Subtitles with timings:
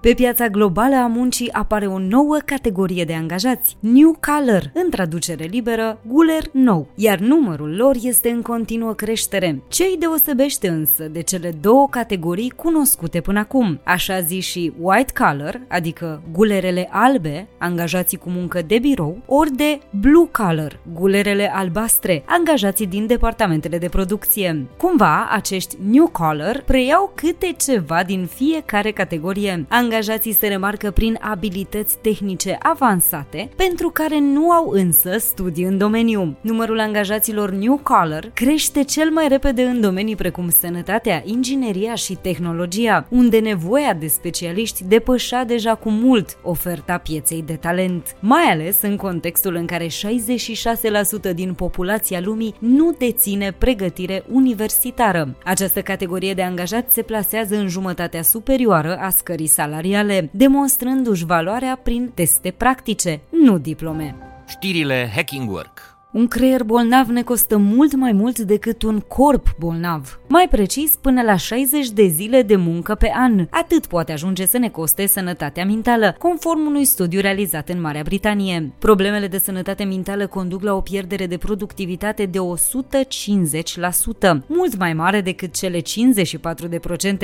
[0.00, 5.44] pe piața globală a muncii apare o nouă categorie de angajați, New Color, în traducere
[5.44, 9.62] liberă, guler nou, iar numărul lor este în continuă creștere.
[9.68, 15.12] Ce îi deosebește însă de cele două categorii cunoscute până acum, așa zi și white
[15.18, 22.22] collar, adică gulerele albe, angajații cu muncă de birou, ori de blue collar, gulerele albastre,
[22.26, 24.66] angajații din departamentele de producție.
[24.76, 29.88] Cumva, acești new collar preiau câte ceva din fiecare categorie angajații
[30.40, 36.36] se remarcă prin abilități tehnice avansate, pentru care nu au însă studii în domeniu.
[36.40, 43.06] Numărul angajaților new collar crește cel mai repede în domenii precum sănătatea, ingineria și tehnologia,
[43.08, 48.96] unde nevoia de specialiști depășea deja cu mult oferta pieței de talent, mai ales în
[48.96, 55.36] contextul în care 66% din populația lumii nu deține pregătire universitară.
[55.44, 61.76] Această categorie de angajați se plasează în jumătatea superioară a scării salariale salariale, demonstrându-și valoarea
[61.82, 64.16] prin teste practice, nu diplome.
[64.48, 70.20] Știrile Hacking Work un creier bolnav ne costă mult mai mult decât un corp bolnav.
[70.28, 73.46] Mai precis, până la 60 de zile de muncă pe an.
[73.50, 78.72] Atât poate ajunge să ne coste sănătatea mentală, conform unui studiu realizat în Marea Britanie.
[78.78, 82.42] Problemele de sănătate mentală conduc la o pierdere de productivitate de 150%,
[84.46, 85.80] mult mai mare decât cele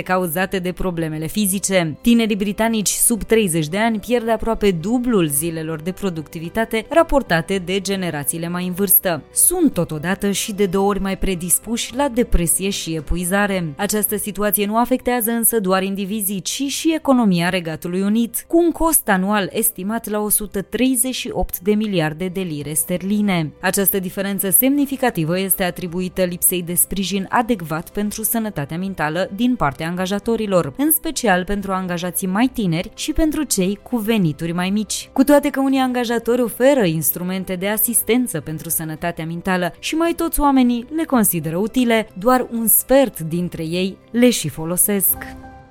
[0.00, 1.96] 54% cauzate de problemele fizice.
[2.00, 8.48] Tinerii britanici sub 30 de ani pierd aproape dublul zilelor de productivitate raportate de generațiile
[8.48, 9.22] mai vârstă.
[9.32, 13.74] Sunt totodată și de două ori mai predispuși la depresie și epuizare.
[13.76, 19.08] Această situație nu afectează însă doar indivizii, ci și economia Regatului Unit, cu un cost
[19.08, 23.52] anual estimat la 138 de miliarde de lire sterline.
[23.60, 30.72] Această diferență semnificativă este atribuită lipsei de sprijin adecvat pentru sănătatea mentală din partea angajatorilor,
[30.76, 35.08] în special pentru angajații mai tineri și pentru cei cu venituri mai mici.
[35.12, 40.12] Cu toate că unii angajatori oferă instrumente de asistență pentru pentru sănătatea mentală și mai
[40.12, 45.16] toți oamenii le consideră utile, doar un sfert dintre ei le și folosesc.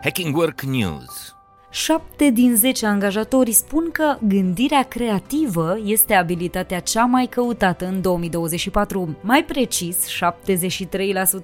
[0.01, 1.35] Hacking Work News
[1.75, 9.17] 7 din 10 angajatori spun că gândirea creativă este abilitatea cea mai căutată în 2024.
[9.22, 10.07] Mai precis,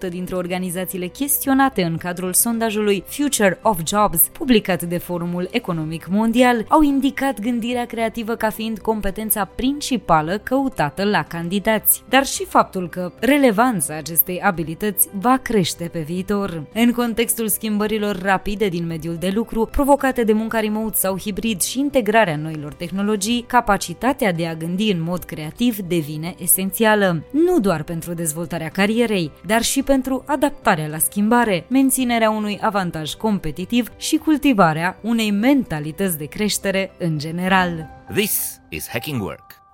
[0.05, 6.65] 73% dintre organizațiile chestionate în cadrul sondajului Future of Jobs, publicat de Forumul Economic Mondial,
[6.67, 13.11] au indicat gândirea creativă ca fiind competența principală căutată la candidați, dar și faptul că
[13.19, 16.63] relevanța acestei abilități va crește pe viitor.
[16.73, 21.61] În contextul schimbărilor rapide din mediul de lucru, provocate legate de munca remote sau hibrid
[21.61, 27.83] și integrarea noilor tehnologii, capacitatea de a gândi în mod creativ devine esențială, nu doar
[27.83, 34.97] pentru dezvoltarea carierei, dar și pentru adaptarea la schimbare, menținerea unui avantaj competitiv și cultivarea
[35.01, 37.89] unei mentalități de creștere în general.
[38.13, 39.58] This is Hacking Work